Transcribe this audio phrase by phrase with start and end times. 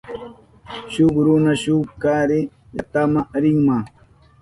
[0.93, 2.39] Shuk runa shuk karu
[2.73, 3.75] llaktama rinma.